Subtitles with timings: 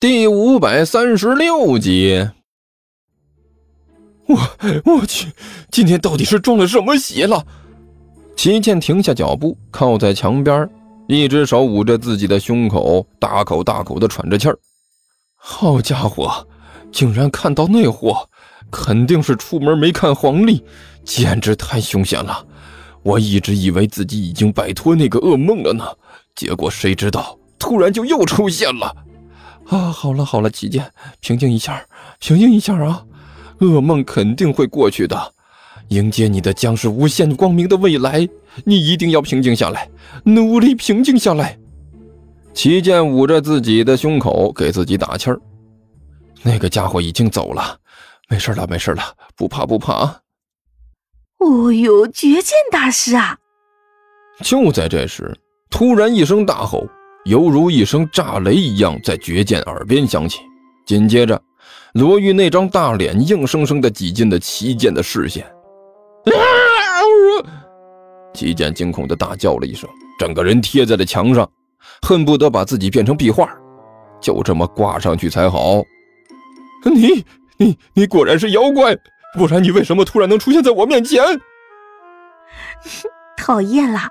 [0.00, 2.26] 第五百三十六集。
[4.26, 4.38] 我
[4.86, 5.30] 我去，
[5.70, 7.46] 今天到底是中了什么邪了？
[8.34, 10.66] 齐健停下脚步，靠在墙边，
[11.06, 14.58] 一只手捂着自己的胸口，大口大口的喘着气儿。
[15.36, 16.48] 好家伙，
[16.90, 18.26] 竟然看到那货，
[18.70, 20.64] 肯定是出门没看黄历，
[21.04, 22.42] 简直太凶险了。
[23.02, 25.84] 我一直以为自己已经摆脱那个噩梦了呢，
[26.34, 28.96] 结果谁知道突然就又出现了。
[29.70, 31.86] 啊，好了好了，齐剑，平静一下，
[32.18, 33.06] 平静一下啊！
[33.60, 35.32] 噩梦肯定会过去的，
[35.88, 38.28] 迎接你的将是无限光明的未来。
[38.64, 39.88] 你一定要平静下来，
[40.24, 41.56] 努力平静下来。
[42.52, 45.40] 齐剑捂着自己的胸口，给自己打气儿。
[46.42, 47.78] 那个家伙已经走了，
[48.28, 49.04] 没事了，没事了，
[49.36, 50.20] 不怕不怕啊。
[51.38, 53.38] 哦呦，绝剑大师啊！
[54.42, 55.38] 就在这时，
[55.70, 56.88] 突然一声大吼。
[57.24, 60.40] 犹如一声炸雷一样在绝剑耳边响起，
[60.86, 61.40] 紧接着，
[61.94, 65.44] 罗玉那张大脸硬生生的挤进了齐剑的视线。
[66.26, 66.32] 啊
[68.32, 71.48] 齐剑惊恐的大叫了一声，整个人贴在了墙上，
[72.06, 73.50] 恨不得把自己变成壁画，
[74.20, 75.82] 就这么挂上去才好。
[76.84, 77.24] 你
[77.58, 78.96] 你你果然是妖怪，
[79.36, 81.22] 不然你为什么突然能出现在我面前？
[83.36, 84.08] 讨厌啦！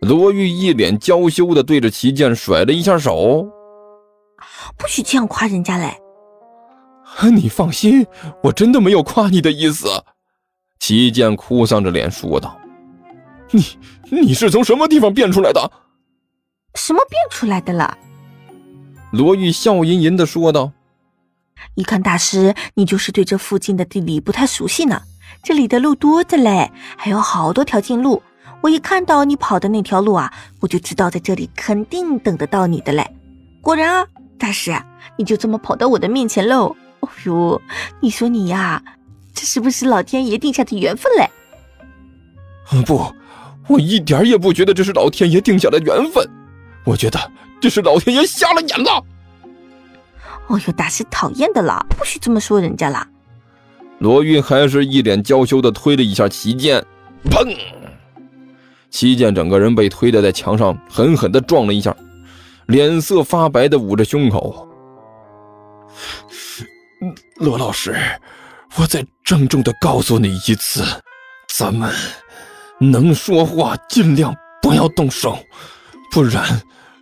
[0.00, 3.48] 罗玉一脸娇羞的对着齐剑甩了一下手，
[4.76, 5.96] 不许这样夸人家嘞！
[7.32, 8.06] 你放心，
[8.44, 9.88] 我真的没有夸你的意思。
[10.78, 12.56] 齐剑哭丧着脸说道
[13.50, 13.64] ：“你
[14.10, 15.72] 你是从什么地方变出来的？
[16.74, 17.98] 什么变出来的了？”
[19.10, 20.70] 罗玉笑吟吟的说道
[21.74, 25.02] ：“一看大师，你就是对这附近的地理不太熟悉呢。
[25.42, 28.22] 这里的路多着嘞，还有好多条近路。”
[28.60, 33.08] 我一看到你跑的那条路啊，我就知道在这里肯定等得到你的嘞。
[33.60, 34.06] 果然啊，
[34.38, 34.76] 大师，
[35.16, 36.74] 你就这么跑到我的面前喽。
[37.00, 37.60] 哦呦，
[38.00, 38.82] 你说你呀，
[39.32, 41.30] 这是不是老天爷定下的缘分嘞？
[42.84, 43.12] 不，
[43.68, 46.28] 我一点也不觉得这是老天爷定下的缘分，
[46.84, 47.18] 我觉得
[47.60, 49.04] 这是老天爷瞎了眼了。
[50.48, 53.06] 哦呦，大师讨厌的了，不许这么说人家啦。
[53.98, 56.84] 罗玉还是一脸娇羞的推了一下旗剑，
[57.30, 57.56] 砰！
[58.90, 61.94] 齐剑整个人被推的在墙上狠狠的撞了一下，
[62.66, 64.66] 脸色发白的捂着胸口。
[67.36, 67.96] 罗老师，
[68.76, 70.82] 我再郑重的告诉你一次，
[71.48, 71.92] 咱们
[72.80, 75.38] 能说话尽量不要动手，
[76.12, 76.42] 不然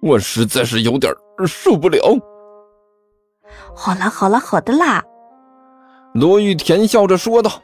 [0.00, 1.12] 我实在是有点
[1.46, 2.00] 受不了。
[3.74, 5.02] 好了好了好的啦，
[6.14, 7.62] 罗玉田笑着说道：“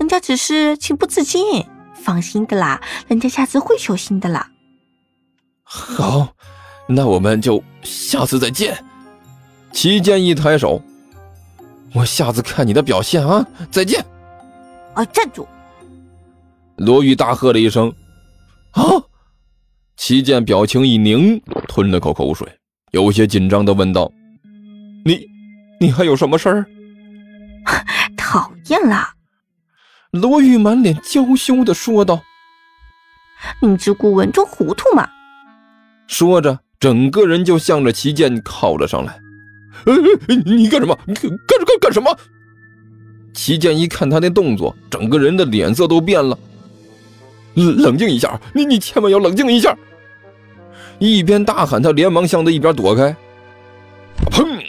[0.00, 1.64] 人家只是情不自禁。”
[2.04, 4.50] 放心的啦，人家下次会小心的啦。
[5.62, 6.34] 好，
[6.86, 8.84] 那我们就下次再见。
[9.72, 10.82] 齐剑一抬手，
[11.94, 13.44] 我下次看你的表现啊！
[13.70, 14.04] 再见。
[14.92, 15.46] 啊，站住！
[16.76, 17.92] 罗玉大喝了一声。
[18.72, 18.82] 啊！
[19.96, 22.46] 齐剑表情一凝，吞了口口水，
[22.92, 24.10] 有些紧张的问道
[25.04, 25.26] ：“你，
[25.80, 26.66] 你还有什么事儿？”
[28.16, 29.08] 讨厌了。
[30.14, 32.22] 罗玉满脸娇羞的说道
[33.60, 35.08] ：“明知故问，装糊涂嘛！”
[36.06, 39.18] 说着，整个人就向着齐剑靠了上来。
[39.86, 39.92] “呃，
[40.46, 40.96] 你干什么？
[41.06, 42.16] 干干干什么？”
[43.34, 46.38] 齐剑一看他那动作，整个人的脸色都变了。
[47.54, 49.76] “冷静一下，你你千万要冷静一下！”
[51.00, 53.16] 一边大喊，他连忙向他一边躲开。
[54.30, 54.62] 砰！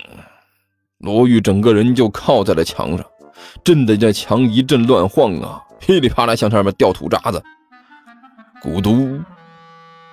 [0.97, 3.05] 罗玉整个人就靠在了墙上。
[3.65, 7.43] 震得这墙一阵乱晃啊，噼里啪啦向上面掉土渣子。
[8.61, 9.19] 咕嘟，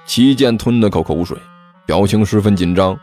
[0.07, 1.37] 齐剑吞了口口水，
[1.85, 2.99] 表情十分紧张。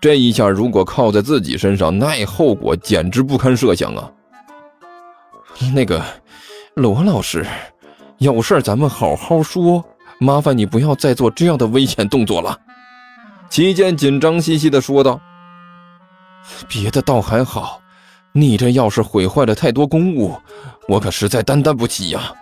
[0.00, 4.10] 这一下如果靠在自己身上，那后果简直不堪设想啊！
[5.72, 6.04] 那个
[6.74, 7.46] 罗老师，
[8.18, 9.84] 有事咱们好好说，
[10.18, 12.58] 麻烦你不要再做这样的危险动作了。
[13.48, 15.20] 齐剑紧张兮兮地说道
[16.68, 17.80] ：“别的倒还好。”
[18.38, 20.40] 你这要是毁坏了太多公物，
[20.86, 22.32] 我可实在担当不起呀！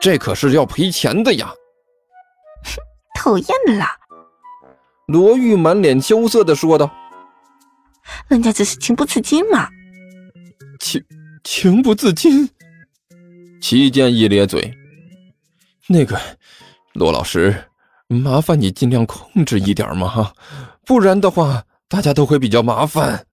[0.00, 1.52] 这可是要赔钱的呀！
[2.62, 2.78] 哼，
[3.18, 3.96] 讨厌的啦！
[5.08, 6.88] 罗玉满脸羞涩的说道
[8.30, 9.68] ：“人家只是情不自禁嘛。”
[10.78, 11.04] 情
[11.42, 12.48] 情不自禁？
[13.60, 14.72] 齐剑一咧嘴
[15.88, 16.16] ：“那个
[16.92, 17.64] 罗老师，
[18.06, 20.32] 麻烦你尽量控制一点嘛哈，
[20.86, 23.26] 不然的话，大家都会比较麻烦。”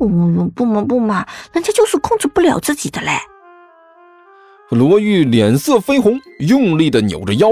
[0.00, 3.12] 嗯，不嘛不嘛，人家就是控制不了自己的嘞。
[4.70, 7.48] 罗玉脸色绯红，用力的扭着腰，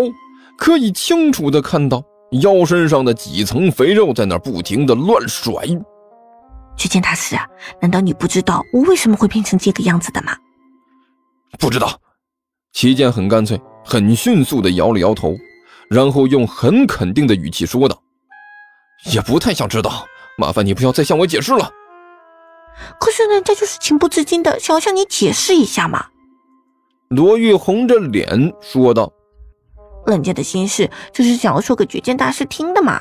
[0.56, 2.02] 可以清楚的看到
[2.42, 5.52] 腰身上的几层肥肉在那不停的乱甩。
[6.76, 7.36] 巨剑大师，
[7.80, 10.36] 难道你不知道我为什么会变成这个样子的吗？
[11.58, 12.00] 不知道。
[12.72, 15.34] 齐剑很干脆、很迅速的摇了摇头，
[15.90, 18.00] 然后用很肯定的语气说道
[19.12, 20.06] ：“也不太想知道，
[20.36, 21.68] 麻烦你不要再向我解释了。”
[23.00, 26.06] 可是人家就是情不自禁的想要向你解释一下嘛。
[27.08, 29.12] 罗玉红着脸说道
[30.06, 33.00] ：“人家的心事就是想要说给绝剑大师听的嘛。”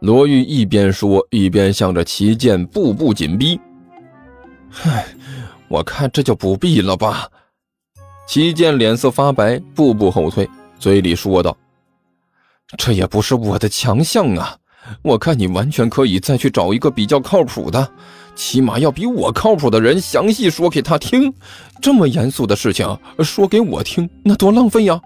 [0.00, 3.58] 罗玉一边说，一边向着齐剑步步紧逼。
[4.84, 5.06] 唉，
[5.68, 7.28] 我看这就不必了吧。
[8.26, 10.48] 齐剑脸色发白，步步后退，
[10.78, 11.56] 嘴里说道
[12.76, 14.58] ：“这也不是我的强项啊。
[15.02, 17.90] 我看你完全可以再去找一个比较靠谱的，
[18.36, 21.34] 起码要比我靠谱的人详细说给他听。
[21.82, 25.00] 这么严肃的事情说给我听，那多浪费呀！”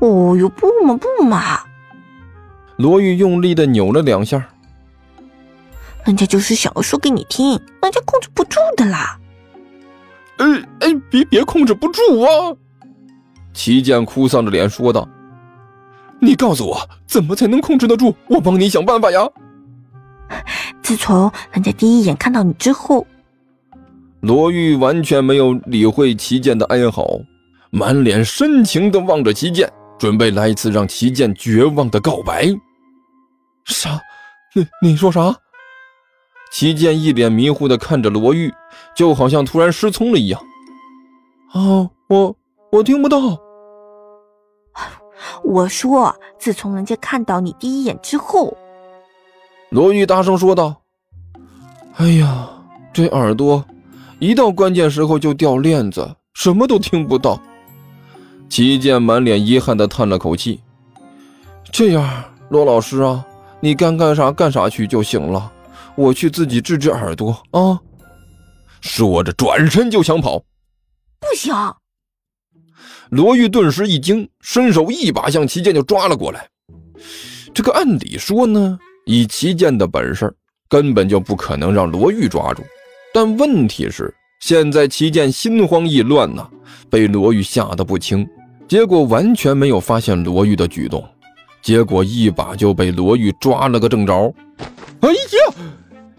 [0.00, 1.60] 哦哟，不嘛不嘛。
[2.76, 4.46] 罗玉用力的扭了两下，
[6.04, 7.50] 人家就是想要说给你听，
[7.82, 9.18] 人家控制不住的啦。
[10.36, 10.46] 哎
[10.80, 12.54] 哎，别别控制不住啊！
[13.54, 15.08] 齐健哭丧着脸说道
[16.20, 18.14] ：“你告诉我，怎么才能控制得住？
[18.28, 19.26] 我帮你想办法呀！”
[20.82, 23.06] 自从人家第一眼看到你之后，
[24.20, 27.20] 罗玉完全没有理会齐剑的哀嚎，
[27.70, 32.48] 满脸深情的望着齐剑，准备来一次让齐剑绝望的告白。
[33.64, 34.00] 啥？
[34.54, 35.34] 你你说啥？
[36.52, 38.52] 齐剑一脸迷糊的看着罗玉，
[38.94, 40.40] 就好像突然失聪了一样。
[41.52, 42.36] 啊，我
[42.70, 43.18] 我听不到。
[45.42, 48.56] 我说，自从人家看到你第一眼之后，
[49.70, 50.82] 罗玉大声说道
[51.96, 52.48] ：“哎呀，
[52.92, 53.64] 这耳朵，
[54.18, 57.40] 一到关键时候就掉链子，什么都听不到。”
[58.48, 60.60] 齐剑满脸遗憾的叹了口气
[61.72, 63.24] ：“这样，罗老师啊。”
[63.58, 65.50] 你该干啥干啥去就行了，
[65.96, 67.80] 我去自己治治耳朵啊！
[68.82, 70.38] 说着转身就想跑，
[71.18, 71.54] 不行！
[73.08, 76.46] 罗玉顿时一惊，伸手一把向齐剑就抓了过来。
[77.54, 80.34] 这个按理说呢，以齐剑的本事，
[80.68, 82.62] 根本就不可能让罗玉抓住。
[83.14, 86.44] 但问题是，现在齐剑心慌意乱呐，
[86.90, 88.26] 被罗玉吓得不轻，
[88.66, 91.04] 结果完全没有发现罗玉的举动。
[91.62, 94.34] 结果一把就被罗玉抓了个正着，
[95.00, 95.54] 哎呀！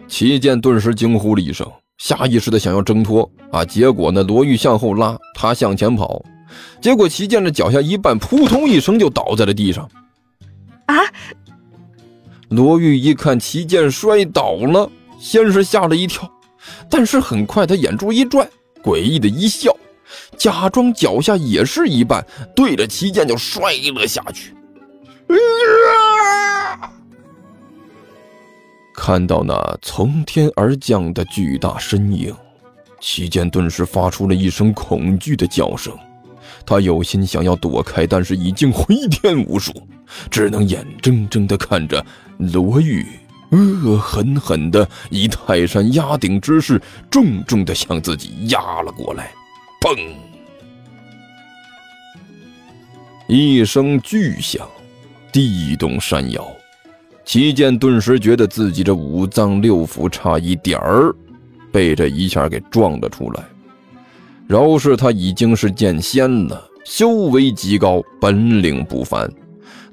[0.07, 3.65] 齐剑顿时惊呼了一声，下意识的想要挣脱啊！
[3.65, 6.23] 结果呢，罗玉向后拉，他向前跑，
[6.81, 9.89] 结果齐剑的脚下一绊，扑通一声就倒在了地上。
[10.85, 10.95] 啊！
[12.49, 14.89] 罗玉一看齐剑摔倒了，
[15.19, 16.29] 先是吓了一跳，
[16.89, 18.49] 但是很快他眼珠一转，
[18.81, 19.75] 诡异的一笑，
[20.37, 22.23] 假装脚下也是一绊，
[22.55, 24.53] 对着齐剑就摔了下去。
[28.95, 32.33] 看到那从天而降的巨大身影，
[33.01, 35.93] 齐剑顿时发出了一声恐惧的叫声。
[36.65, 39.71] 他有心想要躲开，但是已经回天无术，
[40.29, 42.03] 只能眼睁睁地看着
[42.37, 43.05] 罗玉
[43.51, 49.31] 恶狠狠地以泰山压顶之势，重重地向自己压了过来。
[49.81, 49.97] 砰！
[53.27, 54.67] 一声巨响。
[55.29, 56.47] 地动山摇，
[57.23, 61.13] 齐剑顿时觉得自己这五脏六腑差一点儿
[61.71, 63.43] 被这一下给撞了出来。
[64.47, 69.29] 饶是他已经是剑仙了，修为极高，本领不凡，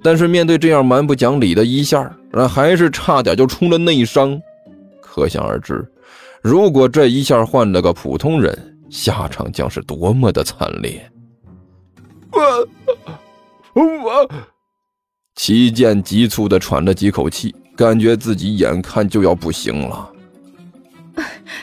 [0.04, 4.38] 但是面对这样蛮不讲理的一下，那还是差点就出了内伤。
[5.00, 5.82] 可想而知，
[6.42, 11.10] 如果这一下换了个普通人，下场将是多么的惨烈。
[12.32, 14.30] 我，我。
[15.36, 20.12] 齐剑急促的喘了几口气，感觉自己眼看就要不行了。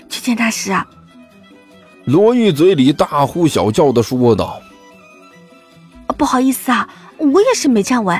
[0.10, 0.90] 齐剑大师啊！
[2.06, 4.60] 罗玉嘴里大呼小叫的说道
[6.18, 8.20] ：“不好意思啊，我也是没站稳。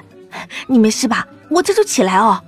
[0.68, 1.28] 你没事吧？
[1.50, 2.42] 我这就起来哦。”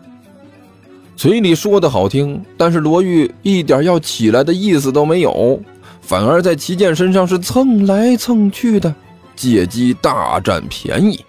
[1.15, 5.61] 嘴里说的好听，但是罗玉一点要起来的意思都没有，
[6.01, 8.93] 反而在齐健身上是蹭来蹭去的，
[9.35, 11.23] 借机大占便宜。